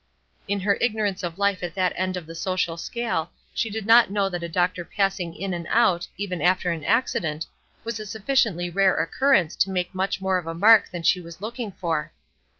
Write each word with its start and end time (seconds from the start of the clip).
In 0.47 0.61
her 0.61 0.79
ignorance 0.81 1.21
of 1.21 1.37
life 1.37 1.61
at 1.61 1.75
that 1.75 1.93
end 1.95 2.17
of 2.17 2.25
the 2.25 2.33
social 2.33 2.75
scale 2.75 3.29
she 3.53 3.69
did 3.69 3.85
not 3.85 4.09
know 4.09 4.29
that 4.29 4.41
a 4.41 4.49
doctor 4.49 4.83
passing 4.83 5.35
in 5.35 5.53
and 5.53 5.67
out, 5.69 6.07
even 6.17 6.41
after 6.41 6.71
an 6.71 6.83
accident, 6.83 7.45
was 7.83 7.99
a 7.99 8.07
sufficiently 8.07 8.67
rare 8.67 8.95
occurrence 8.97 9.55
to 9.57 9.69
make 9.69 9.93
much 9.93 10.19
more 10.19 10.39
of 10.39 10.47
a 10.47 10.55
mark 10.55 10.89
than 10.89 11.03
she 11.03 11.21
was 11.21 11.39
looking 11.39 11.71
for. 11.71 12.11